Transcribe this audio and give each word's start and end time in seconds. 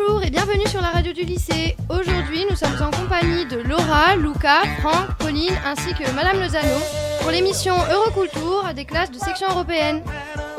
Bonjour 0.00 0.22
et 0.22 0.30
bienvenue 0.30 0.66
sur 0.66 0.80
la 0.80 0.90
radio 0.90 1.12
du 1.12 1.22
lycée. 1.22 1.76
Aujourd'hui, 1.88 2.44
nous 2.48 2.56
sommes 2.56 2.80
en 2.80 2.90
compagnie 2.90 3.44
de 3.46 3.58
Laura, 3.58 4.16
Luca, 4.16 4.62
Franck, 4.80 5.16
Pauline 5.18 5.54
ainsi 5.64 5.92
que 5.94 6.10
Madame 6.12 6.40
Lozano 6.40 6.78
pour 7.20 7.30
l'émission 7.30 7.74
Euroculture 7.90 8.72
des 8.74 8.84
classes 8.84 9.10
de 9.10 9.18
section 9.18 9.48
européenne. 9.50 10.02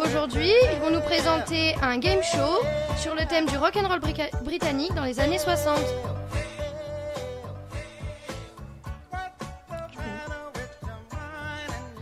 Aujourd'hui, 0.04 0.51
ils 0.73 0.79
vont 0.81 0.91
nous 0.91 1.01
présenter 1.01 1.75
un 1.81 1.97
game 1.97 2.22
show 2.23 2.65
sur 2.97 3.15
le 3.15 3.26
thème 3.26 3.46
du 3.46 3.58
rock 3.58 3.76
and 3.77 3.87
roll 3.87 4.01
britannique 4.44 4.94
dans 4.96 5.05
les 5.05 5.19
années 5.19 5.40
60. 5.40 5.78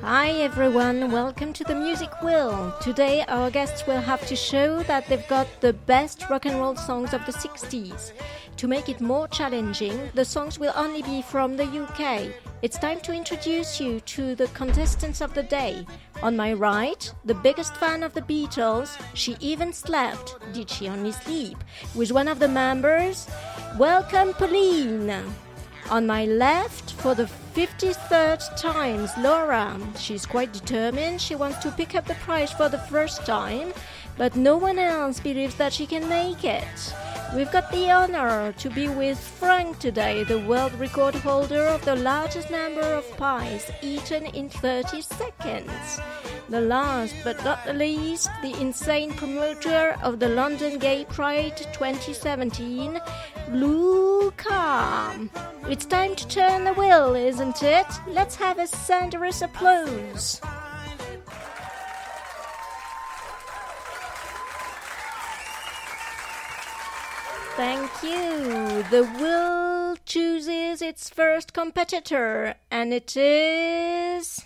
Hi 0.01 0.29
everyone, 0.29 1.11
welcome 1.11 1.51
to 1.51 1.65
the 1.65 1.75
Music 1.75 2.23
Wheel. 2.23 2.73
Today 2.79 3.25
our 3.27 3.51
guests 3.51 3.85
will 3.85 3.99
have 3.99 4.25
to 4.27 4.35
show 4.35 4.81
that 4.83 5.05
they've 5.07 5.27
got 5.27 5.45
the 5.59 5.73
best 5.73 6.29
rock 6.29 6.45
and 6.45 6.57
roll 6.57 6.77
songs 6.77 7.13
of 7.13 7.25
the 7.25 7.33
60s. 7.33 8.13
To 8.55 8.67
make 8.69 8.87
it 8.87 9.01
more 9.01 9.27
challenging, 9.27 10.09
the 10.13 10.23
songs 10.23 10.57
will 10.57 10.71
only 10.77 11.01
be 11.01 11.21
from 11.21 11.57
the 11.57 11.65
UK. 11.65 12.31
It's 12.61 12.79
time 12.79 13.01
to 13.01 13.13
introduce 13.13 13.81
you 13.81 13.99
to 14.15 14.35
the 14.35 14.47
contestants 14.47 15.19
of 15.19 15.33
the 15.33 15.43
day. 15.43 15.85
On 16.23 16.35
my 16.35 16.53
right, 16.53 17.13
the 17.25 17.35
biggest 17.35 17.75
fan 17.75 18.01
of 18.01 18.13
the 18.13 18.21
Beatles, 18.21 18.97
she 19.15 19.35
even 19.41 19.73
slept, 19.73 20.35
did 20.53 20.69
she 20.69 20.87
only 20.87 21.11
sleep, 21.11 21.57
with 21.93 22.13
one 22.13 22.29
of 22.29 22.39
the 22.39 22.47
members. 22.47 23.27
Welcome 23.77 24.33
Pauline. 24.33 25.25
On 25.89 26.05
my 26.05 26.25
left, 26.25 26.91
for 27.01 27.15
the 27.15 27.27
53rd 27.55 28.55
times, 28.61 29.09
Laura. 29.17 29.75
She's 29.97 30.23
quite 30.23 30.53
determined. 30.53 31.19
She 31.19 31.33
wants 31.33 31.57
to 31.59 31.71
pick 31.71 31.95
up 31.95 32.05
the 32.05 32.13
prize 32.15 32.51
for 32.51 32.69
the 32.69 32.77
first 32.77 33.25
time, 33.25 33.73
but 34.15 34.35
no 34.35 34.55
one 34.55 34.77
else 34.77 35.19
believes 35.19 35.55
that 35.55 35.73
she 35.73 35.87
can 35.87 36.07
make 36.07 36.43
it. 36.43 36.93
We've 37.35 37.51
got 37.51 37.71
the 37.71 37.89
honor 37.89 38.53
to 38.53 38.69
be 38.69 38.87
with 38.87 39.19
Frank 39.19 39.79
today, 39.79 40.23
the 40.23 40.39
world 40.39 40.73
record 40.75 41.15
holder 41.15 41.65
of 41.65 41.83
the 41.85 41.95
largest 41.95 42.51
number 42.51 42.81
of 42.81 43.17
pies 43.17 43.71
eaten 43.81 44.27
in 44.27 44.49
30 44.49 45.01
seconds. 45.01 45.99
The 46.49 46.61
last 46.61 47.15
but 47.23 47.43
not 47.43 47.63
the 47.65 47.73
least, 47.73 48.29
the 48.41 48.59
insane 48.59 49.13
promoter 49.13 49.95
of 50.01 50.19
the 50.19 50.29
London 50.29 50.79
Gay 50.79 51.05
Pride 51.05 51.57
2017, 51.73 52.99
Luca. 53.51 55.29
It's 55.67 55.85
time 55.85 56.15
to 56.15 56.27
turn 56.27 56.63
the 56.65 56.73
wheel, 56.73 57.15
isn't 57.15 57.63
it? 57.63 57.87
Let's 58.07 58.35
have 58.35 58.59
a 58.59 58.67
thunderous 58.67 59.41
applause. 59.41 60.39
Thank 67.55 67.91
you. 68.03 68.83
The 68.89 69.03
wheel 69.19 69.97
chooses 70.05 70.81
its 70.81 71.09
first 71.09 71.53
competitor, 71.53 72.55
and 72.71 72.93
it 72.93 73.17
is. 73.17 74.45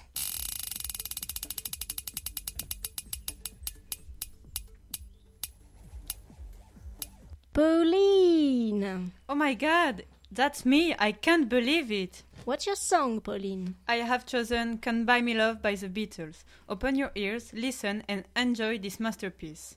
Pauline. 8.93 9.11
Oh 9.29 9.35
my 9.35 9.53
god, 9.53 10.03
that's 10.31 10.65
me. 10.65 10.95
I 10.97 11.11
can't 11.11 11.49
believe 11.49 11.91
it. 11.91 12.23
What's 12.45 12.65
your 12.65 12.75
song, 12.75 13.21
Pauline? 13.21 13.75
I 13.87 13.97
have 13.97 14.25
chosen 14.25 14.77
Can't 14.77 15.05
Buy 15.05 15.21
Me 15.21 15.33
Love 15.33 15.61
by 15.61 15.75
the 15.75 15.87
Beatles. 15.87 16.43
Open 16.67 16.95
your 16.95 17.11
ears, 17.15 17.51
listen, 17.53 18.03
and 18.07 18.25
enjoy 18.35 18.77
this 18.79 18.99
masterpiece. 18.99 19.73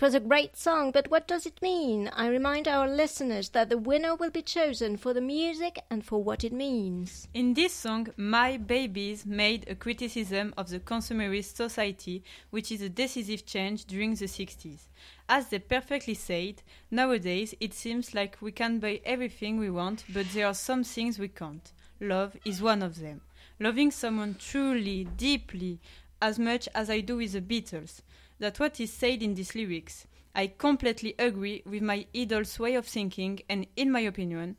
It 0.00 0.04
was 0.04 0.14
a 0.14 0.20
great 0.20 0.56
song, 0.56 0.92
but 0.92 1.10
what 1.10 1.28
does 1.28 1.44
it 1.44 1.60
mean? 1.60 2.08
I 2.14 2.28
remind 2.28 2.66
our 2.66 2.88
listeners 2.88 3.50
that 3.50 3.68
the 3.68 3.76
winner 3.76 4.14
will 4.14 4.30
be 4.30 4.40
chosen 4.40 4.96
for 4.96 5.12
the 5.12 5.20
music 5.20 5.78
and 5.90 6.02
for 6.02 6.24
what 6.24 6.42
it 6.42 6.54
means. 6.54 7.28
In 7.34 7.52
this 7.52 7.74
song, 7.74 8.08
My 8.16 8.56
Babies 8.56 9.26
made 9.26 9.68
a 9.68 9.74
criticism 9.74 10.54
of 10.56 10.70
the 10.70 10.80
consumerist 10.80 11.54
society, 11.54 12.24
which 12.48 12.72
is 12.72 12.80
a 12.80 12.88
decisive 12.88 13.44
change 13.44 13.84
during 13.84 14.14
the 14.14 14.24
60s. 14.24 14.88
As 15.28 15.48
they 15.48 15.58
perfectly 15.58 16.14
said, 16.14 16.62
nowadays 16.90 17.54
it 17.60 17.74
seems 17.74 18.14
like 18.14 18.38
we 18.40 18.52
can 18.52 18.78
buy 18.78 19.02
everything 19.04 19.58
we 19.58 19.68
want, 19.68 20.04
but 20.14 20.24
there 20.32 20.46
are 20.46 20.54
some 20.54 20.82
things 20.82 21.18
we 21.18 21.28
can't. 21.28 21.72
Love 22.00 22.38
is 22.46 22.62
one 22.62 22.82
of 22.82 23.00
them. 23.00 23.20
Loving 23.58 23.90
someone 23.90 24.36
truly, 24.38 25.04
deeply, 25.18 25.78
as 26.22 26.38
much 26.38 26.70
as 26.74 26.88
I 26.88 27.00
do 27.00 27.18
with 27.18 27.32
the 27.32 27.42
Beatles 27.42 28.00
that 28.40 28.58
what 28.58 28.80
is 28.80 28.92
said 28.92 29.22
in 29.22 29.34
these 29.34 29.54
lyrics. 29.54 30.06
I 30.34 30.48
completely 30.48 31.14
agree 31.18 31.62
with 31.64 31.82
my 31.82 32.06
idol's 32.14 32.58
way 32.58 32.74
of 32.74 32.86
thinking, 32.86 33.40
and 33.48 33.66
in 33.76 33.92
my 33.92 34.00
opinion, 34.00 34.56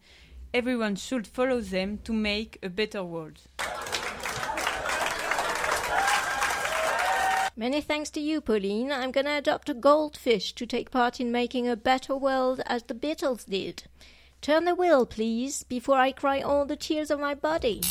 everyone 0.53 0.96
should 0.96 1.28
follow 1.28 1.62
them 1.62 2.00
to 2.06 2.14
make 2.14 2.58
a 2.64 2.70
better 2.70 3.03
world. 3.03 3.41
Many 7.56 7.81
thanks 7.81 8.09
to 8.12 8.20
you, 8.20 8.41
Pauline. 8.41 8.91
I'm 8.91 9.12
gonna 9.12 9.38
adopt 9.38 9.70
a 9.70 9.74
goldfish 9.74 10.53
to 10.53 10.66
take 10.66 10.90
part 10.90 11.20
in 11.20 11.31
making 11.31 11.68
a 11.68 11.75
better 11.75 12.16
world 12.16 12.62
as 12.66 12.84
the 12.84 12.94
Beatles 12.94 13.46
did. 13.46 13.84
Turn 14.41 14.66
the 14.66 14.74
wheel, 14.74 15.06
please, 15.06 15.64
before 15.64 15.97
I 15.97 16.12
cry 16.12 16.41
all 16.41 16.66
the 16.66 16.75
tears 16.75 17.12
of 17.12 17.20
my 17.20 17.36
body. 17.36 17.81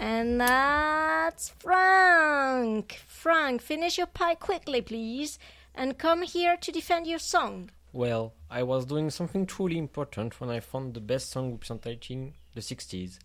And 0.00 0.40
that's 0.40 1.50
Frank. 1.58 3.02
Frank, 3.06 3.60
finish 3.60 3.98
your 3.98 4.06
pie 4.06 4.34
quickly, 4.34 4.80
please, 4.80 5.38
and 5.74 5.98
come 5.98 6.22
here 6.22 6.56
to 6.56 6.72
defend 6.72 7.06
your 7.06 7.18
song. 7.18 7.70
Well, 7.92 8.32
I 8.48 8.62
was 8.62 8.86
doing 8.86 9.10
something 9.10 9.44
truly 9.44 9.76
important 9.76 10.40
when 10.40 10.48
I 10.48 10.60
found 10.60 10.94
the 10.94 11.00
best 11.00 11.28
song 11.28 11.52
representing 11.52 12.32
the 12.54 12.62
60s. 12.62 13.18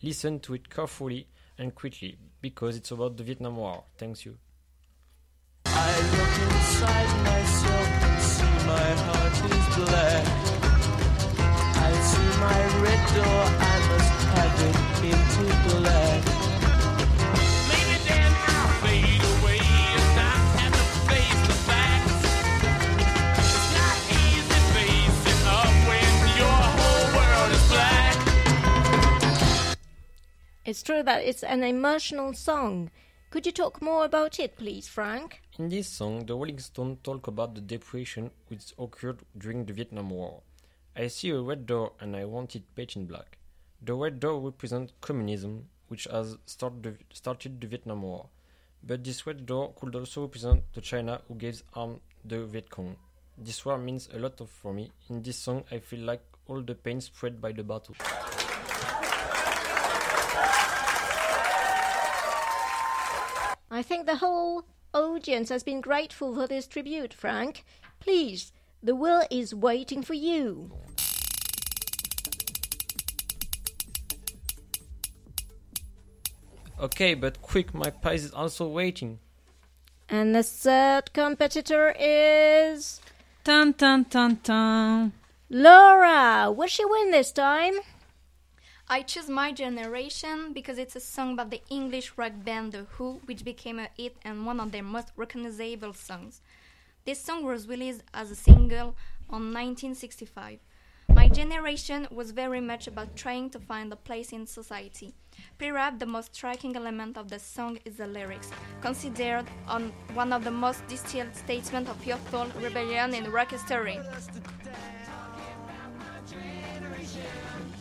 Listen 0.00 0.40
to 0.40 0.54
it 0.54 0.70
carefully 0.70 1.28
and 1.58 1.74
quickly, 1.74 2.16
because 2.40 2.76
it's 2.76 2.90
about 2.92 3.18
the 3.18 3.24
Vietnam 3.24 3.56
War. 3.56 3.84
Thanks 3.98 4.24
you. 4.24 4.38
I 5.66 6.00
look 6.16 6.34
inside 6.50 7.12
myself 7.24 7.88
and 8.04 8.22
see 8.22 8.66
my 8.66 8.88
heart 9.04 9.36
is 9.52 9.66
black. 9.76 10.26
I 11.76 11.92
see 12.00 12.30
my 12.40 12.60
red 12.82 13.02
door, 13.16 13.71
True 30.82 31.04
that 31.04 31.22
it's 31.22 31.44
an 31.44 31.62
emotional 31.62 32.34
song. 32.34 32.90
Could 33.30 33.46
you 33.46 33.52
talk 33.52 33.80
more 33.80 34.04
about 34.04 34.40
it, 34.40 34.56
please, 34.56 34.88
Frank? 34.88 35.40
In 35.56 35.68
this 35.68 35.86
song, 35.86 36.26
the 36.26 36.34
Rolling 36.34 36.58
Stones 36.58 36.98
talk 37.04 37.28
about 37.28 37.54
the 37.54 37.60
depression 37.60 38.32
which 38.48 38.74
occurred 38.76 39.20
during 39.38 39.64
the 39.64 39.72
Vietnam 39.72 40.10
War. 40.10 40.42
I 40.96 41.06
see 41.06 41.30
a 41.30 41.40
red 41.40 41.66
door 41.66 41.92
and 42.00 42.16
I 42.16 42.24
want 42.24 42.56
it 42.56 42.64
painted 42.74 42.96
in 42.96 43.06
black. 43.06 43.38
The 43.80 43.94
red 43.94 44.18
door 44.18 44.40
represents 44.40 44.92
communism, 45.00 45.68
which 45.86 46.08
has 46.10 46.36
start 46.46 46.82
the, 46.82 46.96
started 47.12 47.60
the 47.60 47.68
Vietnam 47.68 48.02
War. 48.02 48.26
But 48.82 49.04
this 49.04 49.24
red 49.24 49.46
door 49.46 49.72
could 49.78 49.94
also 49.94 50.22
represent 50.22 50.64
the 50.74 50.80
China 50.80 51.20
who 51.28 51.36
gave 51.36 51.62
arms 51.74 52.00
the 52.24 52.44
Viet 52.44 52.70
Cong. 52.70 52.96
This 53.38 53.64
war 53.64 53.78
means 53.78 54.08
a 54.12 54.18
lot 54.18 54.40
for 54.48 54.74
me. 54.74 54.90
In 55.08 55.22
this 55.22 55.38
song, 55.38 55.62
I 55.70 55.78
feel 55.78 56.00
like 56.00 56.22
all 56.48 56.60
the 56.60 56.74
pain 56.74 57.00
spread 57.00 57.40
by 57.40 57.52
the 57.52 57.62
battle. 57.62 57.94
I 63.74 63.80
think 63.80 64.04
the 64.04 64.16
whole 64.16 64.66
audience 64.92 65.48
has 65.48 65.62
been 65.62 65.80
grateful 65.80 66.34
for 66.34 66.46
this 66.46 66.66
tribute, 66.66 67.14
Frank. 67.14 67.64
Please, 68.00 68.52
the 68.82 68.94
will 68.94 69.22
is 69.30 69.54
waiting 69.54 70.02
for 70.02 70.12
you. 70.12 70.70
Okay, 76.78 77.14
but 77.14 77.40
quick, 77.40 77.72
my 77.72 77.88
pie 77.88 78.12
is 78.12 78.30
also 78.32 78.68
waiting. 78.68 79.20
And 80.06 80.34
the 80.34 80.42
third 80.42 81.14
competitor 81.14 81.94
is 81.98 83.00
Dun 83.42 83.72
dun 83.72 84.04
dun 84.10 84.38
dun. 84.42 85.12
Laura, 85.48 86.52
will 86.52 86.68
she 86.68 86.84
win 86.84 87.10
this 87.10 87.32
time? 87.32 87.76
I 88.92 89.00
choose 89.00 89.30
My 89.30 89.52
Generation 89.52 90.52
because 90.52 90.76
it's 90.76 90.94
a 90.94 91.00
song 91.00 91.32
about 91.32 91.48
the 91.48 91.62
English 91.70 92.12
rock 92.18 92.32
band 92.44 92.72
The 92.72 92.84
Who, 92.90 93.22
which 93.24 93.42
became 93.42 93.78
a 93.78 93.88
hit 93.96 94.18
and 94.22 94.44
one 94.44 94.60
of 94.60 94.70
their 94.70 94.82
most 94.82 95.12
recognizable 95.16 95.94
songs. 95.94 96.42
This 97.06 97.18
song 97.18 97.42
was 97.42 97.66
released 97.66 98.02
as 98.12 98.30
a 98.30 98.34
single 98.34 98.94
on 99.30 99.50
1965. 99.54 100.58
My 101.08 101.26
Generation 101.28 102.06
was 102.10 102.32
very 102.32 102.60
much 102.60 102.86
about 102.86 103.16
trying 103.16 103.48
to 103.50 103.58
find 103.58 103.90
a 103.90 103.96
place 103.96 104.30
in 104.30 104.46
society. 104.46 105.14
Perhaps 105.56 105.98
the 105.98 106.04
most 106.04 106.34
striking 106.34 106.76
element 106.76 107.16
of 107.16 107.30
the 107.30 107.38
song 107.38 107.78
is 107.86 107.96
the 107.96 108.06
lyrics, 108.06 108.50
considered 108.82 109.46
on 109.68 109.90
one 110.12 110.34
of 110.34 110.44
the 110.44 110.50
most 110.50 110.86
distilled 110.86 111.34
statements 111.34 111.88
of 111.88 112.04
youthful 112.04 112.46
rebellion 112.60 113.14
in 113.14 113.32
rock 113.32 113.52
history. 113.52 113.98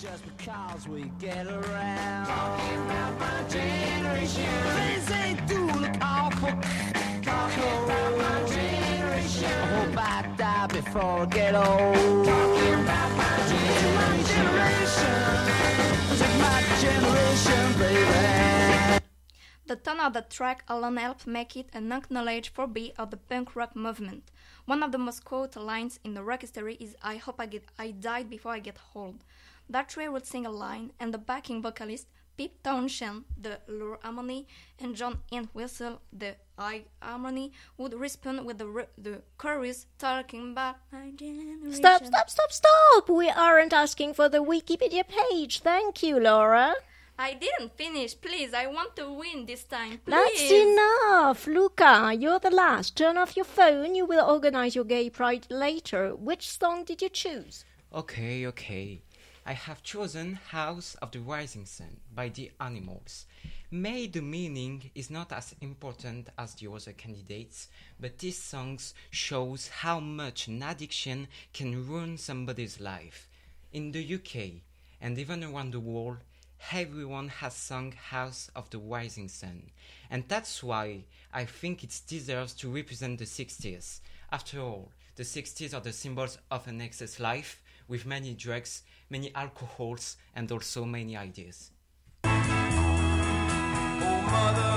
Just 0.01 0.25
because 0.35 0.87
we 0.87 1.03
get 1.19 1.45
around. 1.45 2.25
Talking 2.25 2.81
about 2.85 3.19
my 3.19 3.43
generation. 3.47 4.49
Things 5.05 5.41
do 5.47 5.67
look 5.79 5.95
awful. 6.01 6.49
Talking 7.21 7.73
about 7.83 8.17
my 8.17 8.49
generation. 8.49 9.45
I 9.45 9.65
hope 9.75 9.97
I 9.97 10.35
die 10.37 10.67
before 10.67 11.19
I 11.19 11.25
get 11.25 11.53
old. 11.53 12.25
Talking 12.25 12.73
about 12.81 13.11
my 13.15 13.35
generation. 13.51 14.31
My 16.39 16.61
generation. 16.81 17.31
The 19.67 19.75
tone 19.75 19.99
of 19.99 20.13
the 20.13 20.23
track 20.23 20.63
alone 20.67 20.97
helped 20.97 21.27
make 21.27 21.55
it 21.55 21.69
an 21.73 21.91
acknowledged 21.91 22.53
forbear 22.55 22.91
of 22.97 23.11
the 23.11 23.17
punk 23.17 23.55
rock 23.55 23.75
movement. 23.75 24.31
One 24.65 24.81
of 24.83 24.91
the 24.91 24.97
most 24.97 25.23
quoted 25.23 25.61
lines 25.61 25.99
in 26.03 26.15
the 26.15 26.23
rock 26.23 26.41
history 26.41 26.75
is 26.79 26.95
I 27.03 27.17
hope 27.17 27.39
I 27.39 27.45
get 27.45 27.65
I 27.77 27.91
died 27.91 28.29
before 28.31 28.53
I 28.53 28.59
get 28.59 28.77
old. 28.95 29.23
Daltrey 29.71 30.11
would 30.11 30.25
sing 30.25 30.45
a 30.45 30.51
line, 30.51 30.91
and 30.99 31.13
the 31.13 31.17
backing 31.17 31.61
vocalist, 31.61 32.07
Pete 32.37 32.63
Townshend, 32.63 33.23
the 33.39 33.59
low 33.67 33.97
harmony, 34.03 34.47
and 34.79 34.95
John 34.95 35.19
Entwistle, 35.31 36.01
the 36.11 36.35
high 36.57 36.83
harmony, 37.01 37.53
would 37.77 37.93
respond 37.93 38.45
with 38.45 38.57
the, 38.57 38.87
the 38.97 39.21
chorus 39.37 39.85
talking 39.97 40.51
about 40.51 40.77
my 40.91 41.11
generation. 41.11 41.73
Stop, 41.73 42.05
stop, 42.05 42.29
stop, 42.29 42.51
stop! 42.51 43.09
We 43.09 43.29
aren't 43.29 43.73
asking 43.73 44.13
for 44.15 44.27
the 44.27 44.43
Wikipedia 44.43 45.03
page. 45.07 45.59
Thank 45.61 46.03
you, 46.03 46.19
Laura. 46.19 46.75
I 47.19 47.33
didn't 47.33 47.77
finish, 47.77 48.19
please. 48.19 48.53
I 48.53 48.65
want 48.67 48.95
to 48.95 49.13
win 49.13 49.45
this 49.45 49.63
time, 49.63 49.99
please. 50.03 50.15
That's 50.15 50.51
enough! 50.51 51.47
Luca, 51.47 52.15
you're 52.17 52.39
the 52.39 52.49
last. 52.49 52.97
Turn 52.97 53.17
off 53.17 53.37
your 53.37 53.45
phone. 53.45 53.93
You 53.93 54.05
will 54.05 54.25
organize 54.25 54.75
your 54.75 54.85
gay 54.85 55.09
pride 55.09 55.45
later. 55.49 56.15
Which 56.15 56.49
song 56.49 56.83
did 56.83 57.01
you 57.01 57.09
choose? 57.09 57.63
Okay, 57.93 58.47
okay. 58.47 59.03
I 59.43 59.53
have 59.53 59.81
chosen 59.81 60.35
House 60.35 60.93
of 61.01 61.09
the 61.09 61.19
Rising 61.19 61.65
Sun 61.65 61.97
by 62.13 62.29
the 62.29 62.51
Animals. 62.59 63.25
May 63.71 64.05
the 64.05 64.21
meaning 64.21 64.91
is 64.93 65.09
not 65.09 65.31
as 65.31 65.55
important 65.61 66.29
as 66.37 66.53
the 66.53 66.71
other 66.71 66.93
candidates, 66.93 67.67
but 67.99 68.19
this 68.19 68.37
song 68.37 68.77
shows 69.09 69.67
how 69.67 69.99
much 69.99 70.47
an 70.47 70.61
addiction 70.61 71.27
can 71.53 71.87
ruin 71.87 72.19
somebody's 72.19 72.79
life. 72.79 73.27
In 73.73 73.91
the 73.91 74.13
UK 74.13 74.61
and 75.01 75.17
even 75.17 75.43
around 75.43 75.73
the 75.73 75.79
world, 75.79 76.19
everyone 76.71 77.29
has 77.29 77.55
sung 77.55 77.93
House 77.93 78.51
of 78.55 78.69
the 78.69 78.77
Rising 78.77 79.27
Sun, 79.27 79.71
and 80.11 80.23
that's 80.27 80.61
why 80.61 81.05
I 81.33 81.45
think 81.45 81.83
it 81.83 81.99
deserves 82.05 82.53
to 82.55 82.69
represent 82.69 83.17
the 83.17 83.25
60s. 83.25 84.01
After 84.31 84.59
all, 84.59 84.91
the 85.15 85.23
60s 85.23 85.73
are 85.73 85.81
the 85.81 85.93
symbols 85.93 86.37
of 86.51 86.67
an 86.67 86.79
excess 86.79 87.19
life 87.19 87.59
with 87.91 88.05
many 88.05 88.33
drugs, 88.33 88.83
many 89.09 89.35
alcohols, 89.35 90.15
and 90.33 90.49
also 90.49 90.85
many 90.85 91.17
ideas. 91.17 91.71
Oh, 92.23 92.29
mother, 94.31 94.71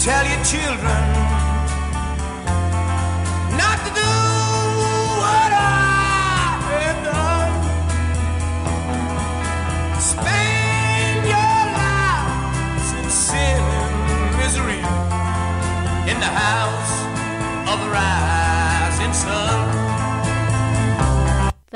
tell 0.00 0.26
your 0.26 0.44
children 0.44 1.39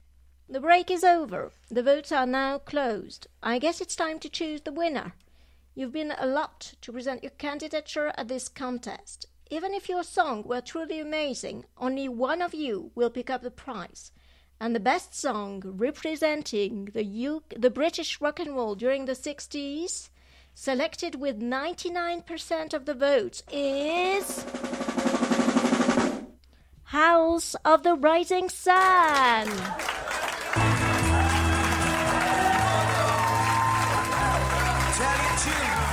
The 0.48 0.60
break 0.60 0.90
is 0.90 1.04
over. 1.04 1.52
The 1.70 1.82
votes 1.82 2.10
are 2.12 2.24
now 2.24 2.56
closed. 2.56 3.26
I 3.42 3.58
guess 3.58 3.82
it's 3.82 3.94
time 3.94 4.18
to 4.20 4.30
choose 4.30 4.62
the 4.62 4.72
winner. 4.72 5.12
You've 5.74 5.92
been 5.92 6.14
a 6.18 6.26
lot 6.26 6.76
to 6.80 6.92
present 6.92 7.22
your 7.22 7.32
candidature 7.32 8.10
at 8.16 8.28
this 8.28 8.48
contest. 8.48 9.26
Even 9.50 9.74
if 9.74 9.90
your 9.90 10.02
song 10.02 10.44
were 10.44 10.62
truly 10.62 10.98
amazing, 10.98 11.66
only 11.76 12.08
one 12.08 12.40
of 12.40 12.54
you 12.54 12.90
will 12.94 13.10
pick 13.10 13.28
up 13.28 13.42
the 13.42 13.50
prize. 13.50 14.12
And 14.60 14.74
the 14.74 14.80
best 14.80 15.14
song 15.14 15.62
representing 15.64 16.86
the, 16.94 17.04
U- 17.04 17.42
the 17.54 17.70
British 17.70 18.20
rock 18.20 18.40
and 18.40 18.54
roll 18.56 18.74
during 18.74 19.04
the 19.04 19.12
60s, 19.12 20.08
selected 20.54 21.16
with 21.16 21.40
99% 21.40 22.72
of 22.72 22.86
the 22.86 22.94
votes, 22.94 23.42
is. 23.52 24.44
House 26.84 27.56
of 27.64 27.82
the 27.82 27.94
Rising 27.94 28.48
Sun. 28.48 29.48
Tell 34.94 35.16
your 35.24 35.36
children. 35.42 35.84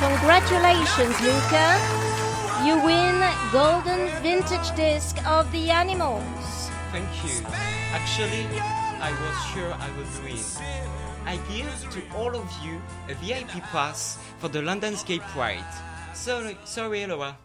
Congratulations, 0.00 1.20
Luca. 1.20 1.66
You 2.64 2.74
win 2.82 3.22
Golden 3.52 4.08
Vintage 4.22 4.74
Disc 4.74 5.16
of 5.26 5.50
the 5.52 5.70
Animals. 5.70 6.37
Thank 6.90 7.24
you. 7.24 7.46
Actually, 7.92 8.46
I 9.00 9.10
was 9.12 9.36
sure 9.52 9.72
I 9.72 9.88
would 9.96 10.24
win. 10.24 10.42
I 11.26 11.36
give 11.52 11.90
to 11.90 12.16
all 12.16 12.34
of 12.34 12.50
you 12.64 12.80
a 13.08 13.14
VIP 13.14 13.62
pass 13.64 14.18
for 14.38 14.48
the 14.48 14.62
London 14.62 14.94
Gay 15.04 15.18
Pride. 15.18 15.64
Sorry, 16.14 16.56
sorry, 16.64 17.06
Laura. 17.06 17.36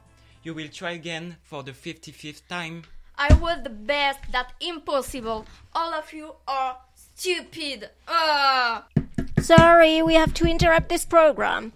You 0.44 0.54
will 0.54 0.70
try 0.70 0.92
again 0.92 1.38
for 1.44 1.62
the 1.62 1.72
55th 1.72 2.48
time. 2.48 2.84
I 3.18 3.34
was 3.34 3.60
the 3.64 3.70
best. 3.70 4.20
That 4.32 4.54
impossible. 4.62 5.46
All 5.76 5.94
of 5.94 6.14
you 6.14 6.36
are 6.48 6.78
stupid. 6.96 7.90
Ah. 8.08 8.86
Sorry, 9.42 10.02
we 10.02 10.14
have 10.14 10.34
to 10.36 10.46
interrupt 10.48 10.88
this 10.88 11.04
program. 11.04 11.74